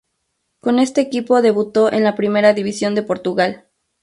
[0.61, 3.67] Con este equipo debutó en la Primera División de Portugal.